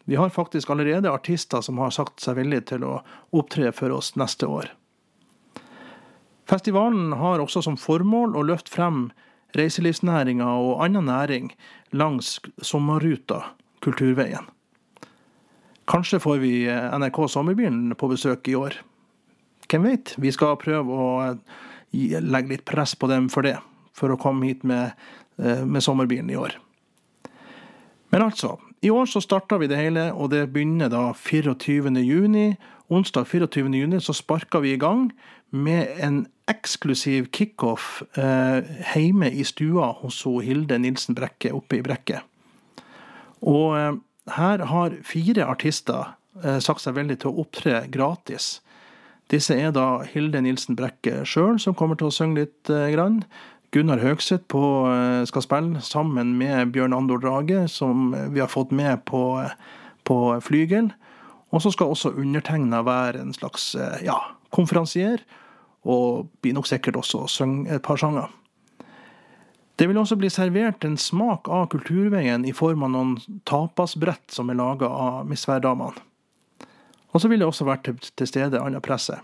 Vi 0.09 0.17
har 0.17 0.29
faktisk 0.33 0.71
allerede 0.71 1.11
artister 1.11 1.61
som 1.65 1.81
har 1.83 1.91
sagt 1.91 2.23
seg 2.23 2.39
villige 2.39 2.71
til 2.75 2.85
å 2.87 3.01
opptre 3.33 3.73
for 3.73 3.93
oss 3.97 4.15
neste 4.17 4.47
år. 4.47 4.71
Festivalen 6.49 7.13
har 7.13 7.43
også 7.43 7.63
som 7.65 7.77
formål 7.77 8.37
å 8.39 8.45
løfte 8.49 8.73
frem 8.73 9.09
reiselivsnæringa 9.57 10.47
og 10.49 10.85
annen 10.85 11.09
næring 11.09 11.51
langs 11.93 12.39
sommerruta 12.65 13.43
Kulturveien. 13.85 14.49
Kanskje 15.89 16.21
får 16.21 16.41
vi 16.43 16.53
NRK 16.69 17.21
Sommerbilen 17.33 17.95
på 17.97 18.11
besøk 18.11 18.49
i 18.49 18.57
år. 18.59 18.77
Hvem 19.69 19.85
vet? 19.89 20.15
Vi 20.21 20.33
skal 20.33 20.59
prøve 20.61 20.93
å 20.93 21.11
legge 21.93 22.53
litt 22.53 22.65
press 22.69 22.95
på 22.97 23.09
dem 23.09 23.29
for 23.33 23.45
det, 23.45 23.57
for 23.97 24.13
å 24.13 24.21
komme 24.21 24.49
hit 24.49 24.65
med, 24.65 24.93
eh, 25.39 25.65
med 25.65 25.83
sommerbilen 25.85 26.31
i 26.31 26.37
år. 26.37 26.57
Men 28.11 28.23
altså, 28.23 28.59
i 28.83 28.91
år 28.91 29.07
så 29.07 29.21
starta 29.21 29.59
vi 29.59 29.67
det 29.67 29.77
hele, 29.77 30.13
og 30.13 30.31
det 30.31 30.53
begynner 30.53 30.89
da 30.89 31.13
24. 31.13 32.05
juni. 32.05 32.57
Onsdag 32.91 33.27
24. 33.27 33.75
juni 33.75 34.01
så 34.01 34.13
sparka 34.13 34.61
vi 34.61 34.73
i 34.73 34.81
gang 34.81 35.13
med 35.51 35.89
en 36.01 36.27
eksklusiv 36.49 37.29
kickoff 37.35 38.03
eh, 38.19 38.65
hjemme 38.95 39.31
i 39.31 39.45
stua 39.47 39.93
hos 40.01 40.23
Hilde 40.45 40.79
Nilsen 40.81 41.17
Brekke 41.19 41.53
oppe 41.57 41.79
i 41.79 41.85
Brekke. 41.85 42.23
Og 43.45 43.77
eh, 43.79 43.93
her 44.37 44.65
har 44.71 44.97
fire 45.07 45.47
artister 45.49 46.15
eh, 46.43 46.59
sagt 46.65 46.85
seg 46.85 46.97
veldig 46.99 47.21
til 47.23 47.33
å 47.33 47.45
opptre 47.45 47.83
gratis. 47.93 48.59
Disse 49.29 49.57
er 49.61 49.75
da 49.77 50.01
Hilde 50.09 50.41
Nilsen 50.45 50.77
Brekke 50.79 51.23
sjøl, 51.29 51.59
som 51.61 51.77
kommer 51.77 51.99
til 52.01 52.09
å 52.09 52.15
synge 52.15 52.47
litt 52.47 52.73
eh, 52.73 52.89
grann. 52.95 53.23
Gunnar 53.75 54.01
Høgseth 54.01 54.47
på, 54.49 54.63
eh, 54.89 55.25
skal 55.29 55.45
spille 55.45 55.83
sammen 55.85 56.33
med 56.41 56.73
Bjørn 56.73 56.97
Andor 56.97 57.21
Drage, 57.21 57.67
som 57.69 58.15
vi 58.33 58.41
har 58.41 58.49
fått 58.49 58.73
med 58.73 59.05
på, 59.09 59.43
eh, 59.43 59.53
på 60.09 60.19
flygel. 60.45 60.89
Og 61.53 61.61
så 61.65 61.73
skal 61.73 61.93
også 61.93 62.15
undertegna 62.17 62.81
være 62.85 63.21
en 63.21 63.33
slags 63.33 63.71
ja, 64.05 64.17
konferansier 64.53 65.23
og 65.87 66.29
blir 66.43 66.57
nok 66.57 66.67
sikkert 66.69 66.99
også 66.99 67.25
å 67.25 67.31
synge 67.31 67.75
et 67.75 67.85
par 67.85 68.01
sanger. 68.01 68.29
Det 69.79 69.87
vil 69.87 69.99
også 70.01 70.17
bli 70.19 70.31
servert 70.33 70.83
en 70.85 70.97
smak 70.99 71.47
av 71.55 71.69
Kulturveien 71.71 72.43
i 72.49 72.55
form 72.57 72.83
av 72.83 72.91
noen 72.97 73.41
tapasbrett 73.47 74.27
som 74.35 74.51
er 74.51 74.59
laga 74.59 74.89
av 74.91 75.29
misværdamene. 75.31 76.03
Og 77.15 77.23
så 77.23 77.31
vil 77.31 77.41
det 77.41 77.47
også 77.47 77.65
være 77.65 77.95
til 78.03 78.29
stede 78.29 78.61
annet 78.61 78.85
presse. 78.85 79.17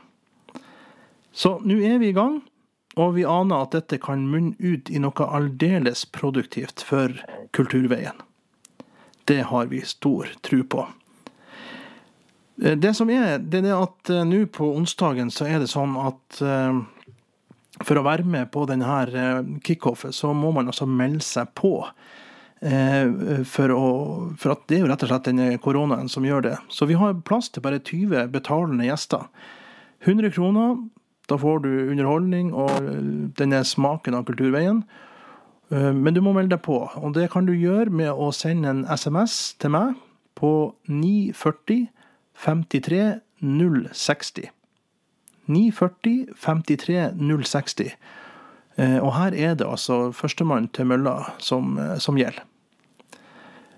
Så 1.34 1.58
nå 1.66 1.80
er 1.82 1.98
vi 1.98 2.12
i 2.12 2.16
gang, 2.16 2.38
og 2.94 3.16
vi 3.16 3.26
aner 3.26 3.64
at 3.64 3.74
dette 3.74 3.98
kan 3.98 4.22
munne 4.30 4.54
ut 4.62 4.90
i 4.90 5.02
noe 5.02 5.26
aldeles 5.26 6.04
produktivt 6.14 6.86
for 6.86 7.12
Kulturveien. 7.52 8.14
Det 9.26 9.42
har 9.50 9.66
vi 9.72 9.82
stor 9.82 10.30
tro 10.46 10.62
på. 10.62 10.86
Eh, 12.62 12.76
det 12.78 12.94
som 12.94 13.10
er, 13.10 13.38
det 13.38 13.64
er 13.64 13.76
at 13.76 14.10
uh, 14.12 14.22
nå 14.26 14.44
på 14.54 14.68
onsdagen 14.76 15.32
så 15.34 15.48
er 15.50 15.62
det 15.62 15.70
sånn 15.72 15.96
at 16.00 16.42
uh, 16.44 16.82
for 17.82 17.98
å 17.98 18.04
være 18.06 18.26
med 18.28 18.52
på 18.54 18.66
denne 18.70 18.86
her 18.86 19.42
kickoffet, 19.66 20.14
så 20.14 20.30
må 20.30 20.52
man 20.54 20.70
altså 20.70 20.86
melde 20.86 21.24
seg 21.26 21.50
på. 21.58 21.80
For, 22.64 23.72
å, 23.74 23.88
for, 24.40 24.52
at 24.54 24.60
det 24.70 24.76
er 24.76 24.84
jo 24.84 24.86
rett 24.88 25.02
og 25.04 25.10
slett 25.10 25.26
denne 25.26 25.58
koronaen 25.60 26.06
som 26.08 26.24
gjør 26.24 26.44
det. 26.46 26.52
Så 26.72 26.86
vi 26.88 26.94
har 26.96 27.18
plass 27.26 27.50
til 27.52 27.64
bare 27.66 27.82
20 27.82 28.30
betalende 28.32 28.86
gjester. 28.86 29.26
100 30.06 30.30
kroner, 30.32 30.78
da 31.28 31.36
får 31.42 31.60
du 31.66 31.68
underholdning 31.90 32.54
og 32.54 32.86
denne 33.36 33.60
smaken 33.68 34.16
av 34.16 34.24
Kulturveien. 34.30 34.80
Men 35.74 36.14
du 36.14 36.22
må 36.24 36.32
melde 36.38 36.54
deg 36.54 36.62
på, 36.64 36.78
og 36.86 37.18
det 37.18 37.26
kan 37.34 37.50
du 37.50 37.52
gjøre 37.52 37.90
med 37.90 38.14
å 38.14 38.30
sende 38.32 38.70
en 38.70 38.86
SMS 38.86 39.58
til 39.60 39.74
meg 39.74 39.98
på 40.38 40.54
940 40.88 41.90
53 42.42 43.20
060. 43.40 44.50
940 45.46 46.26
53 46.40 47.12
060. 47.18 47.94
Og 48.76 49.12
her 49.14 49.34
er 49.38 49.54
det 49.54 49.66
altså 49.68 50.08
førstemann 50.10 50.66
til 50.74 50.88
mølla 50.90 51.14
som, 51.38 51.78
eh, 51.78 51.98
som 51.98 52.16
gjelder. 52.18 52.42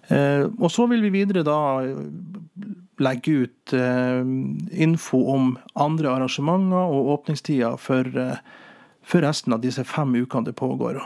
Eh, 0.08 0.46
og 0.58 0.70
så 0.70 0.86
vil 0.86 1.02
vi 1.02 1.10
videre 1.10 1.42
da 1.44 1.82
legge 3.02 3.42
ut 3.42 3.74
eh, 3.74 4.22
info 4.72 5.20
om 5.34 5.58
andre 5.74 6.14
arrangementer 6.14 6.94
og 6.94 7.10
åpningstider 7.18 7.76
for, 7.76 8.08
for 9.02 9.26
resten 9.26 9.52
av 9.52 9.60
disse 9.60 9.84
fem 9.84 10.14
ukene 10.14 10.46
det 10.46 10.56
pågår. 10.56 11.02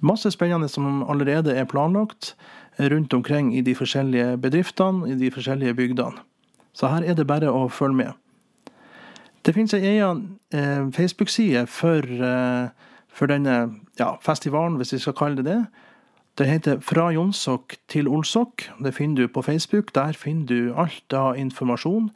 Masse 0.00 0.30
spennende 0.30 0.68
som 0.68 1.02
allerede 1.02 1.56
er 1.56 1.68
planlagt 1.68 2.34
rundt 2.78 3.14
omkring 3.14 3.54
i 3.56 3.62
de 3.64 3.74
forskjellige 3.74 4.36
bedriftene, 4.36 5.08
i 5.08 5.14
de 5.16 5.30
forskjellige 5.32 5.74
bygdene. 5.74 6.20
Så 6.76 6.90
her 6.92 7.06
er 7.08 7.16
det 7.16 7.26
bare 7.26 7.48
å 7.48 7.68
følge 7.72 7.96
med. 7.96 8.12
Det 9.46 9.54
finnes 9.54 9.72
ei 9.74 9.94
egen 9.94 10.22
eh, 10.52 10.84
Facebook-side 10.92 11.64
for, 11.70 12.04
eh, 12.04 12.68
for, 13.08 13.30
denne 13.30 13.56
ja, 13.98 14.16
festivalen, 14.20 14.76
hvis 14.76 14.92
vi 14.92 14.98
skal 15.00 15.16
kalle 15.16 15.40
det 15.40 15.46
det. 15.46 15.60
Det 16.36 16.48
heter 16.50 16.80
Fra 16.84 17.08
Jonsok 17.14 17.78
til 17.88 18.08
Olsok. 18.08 18.66
Det 18.84 18.92
finner 18.94 19.22
du 19.22 19.28
på 19.28 19.42
Facebook. 19.42 19.94
Der 19.94 20.12
finner 20.12 20.46
du 20.46 20.74
alt 20.76 21.12
av 21.12 21.38
informasjon. 21.38 22.10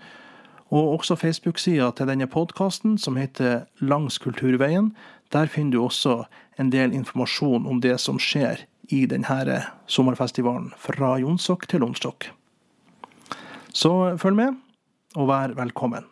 Og 0.71 0.99
også 0.99 1.17
Facebook-sida 1.17 1.91
til 1.97 2.11
denne 2.11 2.27
podkasten, 2.27 2.99
som 2.99 3.17
heter 3.17 3.65
Langs 3.81 4.19
kulturveien. 4.19 4.93
Der 5.33 5.47
finner 5.47 5.73
du 5.73 5.85
også 5.85 6.25
en 6.59 6.73
del 6.73 6.93
informasjon 6.93 7.67
om 7.67 7.81
det 7.81 7.97
som 8.01 8.19
skjer 8.19 8.67
i 8.91 9.07
denne 9.07 9.63
sommerfestivalen 9.87 10.73
fra 10.77 11.17
Jonsok 11.19 11.69
til 11.69 11.83
Onstok. 11.87 12.31
Så 13.73 13.91
følg 14.19 14.35
med, 14.35 14.57
og 15.15 15.29
vær 15.31 15.53
velkommen. 15.55 16.07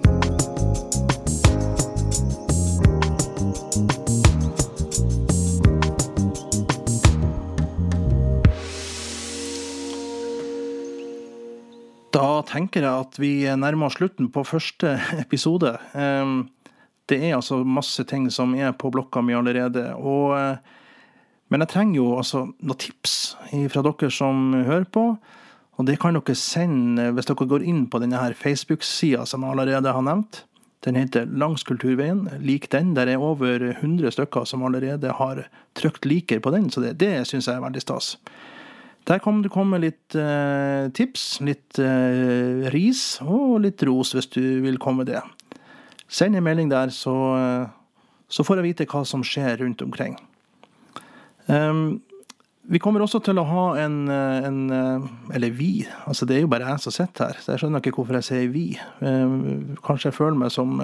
Da 12.15 12.29
tenker 12.47 12.83
jeg 12.83 12.93
at 12.93 13.19
vi 13.19 13.33
nærmer 13.59 13.91
oss 13.91 13.99
slutten 13.99 14.31
på 14.31 14.47
første 14.47 14.95
episode. 15.25 15.75
Ehm, 15.99 16.49
det 17.11 17.19
er 17.25 17.37
altså 17.37 17.65
masse 17.65 18.05
ting 18.07 18.31
som 18.31 18.55
er 18.55 18.71
på 18.73 18.91
blokka 18.95 19.23
mi 19.23 19.35
allerede. 19.35 19.95
og 19.97 20.59
men 21.49 21.65
jeg 21.65 21.69
trenger 21.73 21.97
jo 21.97 22.09
altså 22.21 22.43
noen 22.61 22.77
tips 22.77 23.13
fra 23.73 23.83
dere 23.87 24.11
som 24.13 24.53
hører 24.53 24.85
på. 24.85 25.05
Og 25.79 25.87
det 25.87 26.01
kan 26.03 26.17
dere 26.19 26.35
sende 26.35 27.13
hvis 27.15 27.29
dere 27.31 27.47
går 27.49 27.65
inn 27.67 27.87
på 27.91 28.01
denne 28.03 28.21
Facebook-sida 28.35 29.25
som 29.27 29.47
jeg 29.47 29.55
allerede 29.55 29.95
har 29.95 30.05
nevnt. 30.05 30.43
Den 30.87 30.99
heter 30.99 31.27
Langs 31.27 31.65
kulturveien. 31.67 32.27
Lik 32.43 32.69
den. 32.71 32.95
Der 32.95 33.11
er 33.11 33.23
over 33.23 33.63
100 33.71 34.13
stykker 34.15 34.47
som 34.47 34.63
allerede 34.67 35.15
har 35.15 35.47
trykt 35.79 36.07
liker 36.07 36.43
på 36.43 36.53
den, 36.55 36.71
så 36.71 36.83
det, 36.83 36.99
det 37.01 37.27
syns 37.27 37.49
jeg 37.49 37.59
er 37.59 37.65
veldig 37.65 37.83
stas. 37.83 38.17
Der 39.09 39.23
kan 39.25 39.41
det 39.43 39.51
komme 39.55 39.81
litt 39.81 40.15
eh, 40.19 40.91
tips, 40.95 41.41
litt 41.47 41.79
eh, 41.81 42.69
ris 42.75 43.21
og 43.25 43.63
litt 43.65 43.83
ros 43.89 44.13
hvis 44.15 44.29
du 44.35 44.43
vil 44.67 44.79
komme 44.83 45.07
det. 45.09 45.23
Send 46.09 46.37
en 46.37 46.45
melding 46.45 46.69
der, 46.73 46.93
så, 46.93 47.15
eh, 47.39 48.11
så 48.29 48.45
får 48.45 48.61
jeg 48.61 48.69
vite 48.69 48.89
hva 48.91 49.05
som 49.09 49.25
skjer 49.25 49.63
rundt 49.63 49.83
omkring. 49.85 50.19
Um, 51.49 52.03
vi 52.69 52.81
kommer 52.83 53.01
også 53.01 53.21
til 53.25 53.39
å 53.41 53.47
ha 53.49 53.65
en, 53.81 53.97
eh, 54.13 54.45
en, 54.45 54.71
eh, 54.71 55.35
Eller 55.35 55.51
vi. 55.51 55.87
altså 56.07 56.27
Det 56.27 56.37
er 56.37 56.41
jo 56.43 56.53
bare 56.53 56.69
jeg 56.69 56.81
som 56.81 56.93
sitter 56.93 57.27
her, 57.27 57.37
så 57.41 57.53
jeg 57.53 57.61
skjønner 57.61 57.81
ikke 57.81 57.97
hvorfor 57.97 58.19
jeg 58.19 58.25
sier 58.25 58.49
vi. 58.53 58.79
Um, 59.01 59.77
kanskje 59.83 60.11
jeg 60.11 60.19
føler 60.19 60.37
meg 60.37 60.51
som 60.53 60.81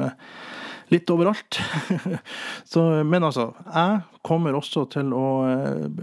litt 0.91 1.09
overalt. 1.11 1.61
så, 2.73 3.05
men 3.05 3.23
altså, 3.23 3.55
jeg 3.73 4.03
kommer 4.23 4.55
også 4.55 4.89
til 4.93 5.13
å 5.13 5.27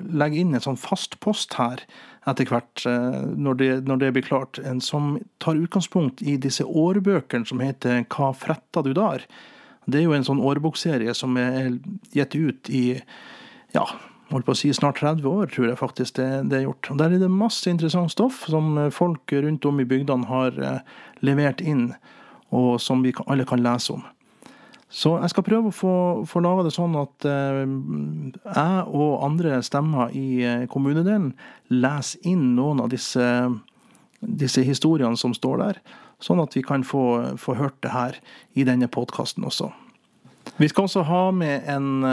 legge 0.10 0.42
inn 0.42 0.54
en 0.54 0.62
sånn 0.62 0.78
fast 0.78 1.20
post 1.20 1.54
her 1.54 1.82
etter 2.28 2.46
hvert, 2.46 2.84
når, 2.86 3.54
det, 3.58 3.70
når, 3.88 3.98
det, 3.98 4.14
blir 4.14 4.26
klart, 4.26 4.60
en 4.60 4.82
som 4.82 5.20
tar 5.40 5.58
utgangspunkt 5.58 6.22
i 6.22 6.38
disse 6.38 6.66
årbøkene 6.66 7.46
som 7.46 7.62
heter 7.62 8.06
Hva 8.10 8.34
fretta 8.34 8.84
du 8.86 8.94
der? 8.94 9.26
Det 9.86 10.02
er 10.02 10.06
jo 10.06 10.14
en 10.14 10.26
sånn 10.26 10.42
årbokserie 10.42 11.14
som 11.18 11.38
er 11.38 11.78
gitt 12.14 12.36
ut 12.38 12.70
i 12.70 13.02
ja, 13.74 13.86
holdt 14.32 14.48
på 14.48 14.56
å 14.56 14.58
si 14.58 14.72
snart 14.76 15.02
30 15.02 15.28
år, 15.28 15.50
tror 15.52 15.68
jeg 15.70 15.80
faktisk 15.80 16.18
det, 16.20 16.30
det, 16.52 16.60
er 16.60 16.66
gjort. 16.68 16.92
Og 16.92 17.02
Der 17.02 17.14
er 17.16 17.22
det 17.22 17.32
masse 17.32 17.70
interessant 17.70 18.14
stoff 18.14 18.46
som 18.52 18.78
eh, 18.78 18.92
folk 18.94 19.32
rundt 19.32 19.68
om 19.68 19.82
i 19.82 19.88
bygdene 19.88 20.30
har 20.30 20.58
eh, 20.58 20.98
levert 21.26 21.62
inn, 21.62 21.92
og 22.52 22.76
som 22.84 23.04
vi 23.06 23.14
alle 23.28 23.48
kan 23.48 23.64
lese 23.64 23.96
om. 23.96 24.06
Så 24.92 25.14
jeg 25.22 25.32
skal 25.32 25.46
prøve 25.48 25.70
å 25.70 25.76
få, 25.76 25.96
få 26.28 26.42
laga 26.44 26.66
det 26.68 26.74
sånn 26.76 26.98
at 27.00 27.28
eh, 27.28 27.64
jeg 27.64 28.86
og 28.92 29.26
andre 29.28 29.62
stemmer 29.64 30.16
i 30.16 30.68
kommunedelen 30.72 31.32
leser 31.72 32.32
inn 32.32 32.52
noen 32.58 32.84
av 32.84 32.92
disse, 32.92 33.26
disse, 34.20 34.66
historiene 34.68 35.20
som 35.20 35.36
står 35.38 35.62
der, 35.64 35.84
sånn 36.22 36.44
at 36.44 36.58
vi 36.58 36.64
kan 36.66 36.84
få, 36.86 37.38
få 37.40 37.56
hørt 37.58 37.80
det 37.86 37.96
her 37.96 38.20
i 38.54 38.68
denne 38.68 38.92
podkasten 38.92 39.48
også. 39.48 39.72
Vi 40.60 40.68
skal 40.68 40.90
også 40.90 41.06
ha 41.08 41.30
med 41.34 41.70
en 41.72 42.04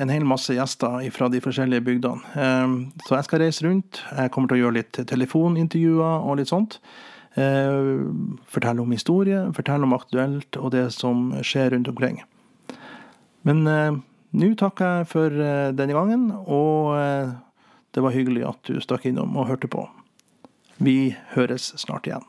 en 0.00 0.10
hel 0.12 0.24
masse 0.24 0.54
gjester 0.54 1.04
fra 1.14 1.28
de 1.32 1.40
forskjellige 1.44 1.84
bygdene. 1.84 2.34
Ehm, 2.40 2.76
så 3.06 3.18
jeg 3.18 3.28
skal 3.28 3.42
reise 3.44 3.66
rundt. 3.66 4.02
Jeg 4.16 4.32
kommer 4.32 4.50
til 4.50 4.58
å 4.58 4.62
gjøre 4.64 4.78
litt 4.78 5.00
telefonintervjuer 5.12 6.26
og 6.26 6.40
litt 6.40 6.50
sånt. 6.50 6.78
Ehm, 7.36 8.38
fortelle 8.50 8.82
om 8.82 8.90
historie, 8.90 9.44
fortelle 9.56 9.86
om 9.86 9.96
aktuelt 9.96 10.56
og 10.56 10.72
det 10.72 10.88
som 10.96 11.30
skjer 11.44 11.74
rundt 11.74 11.92
omkring. 11.92 12.22
Men 13.44 13.66
eh, 13.66 14.00
nå 14.40 14.50
takker 14.58 15.00
jeg 15.00 15.10
for 15.12 15.30
eh, 15.30 15.70
denne 15.76 15.96
gangen, 15.96 16.28
og 16.46 16.96
eh, 16.96 17.32
det 17.94 18.04
var 18.04 18.16
hyggelig 18.16 18.44
at 18.48 18.60
du 18.68 18.80
stakk 18.80 19.06
innom 19.08 19.36
og 19.36 19.48
hørte 19.52 19.70
på. 19.70 19.86
Vi 20.80 21.14
høres 21.34 21.72
snart 21.80 22.08
igjen. 22.08 22.24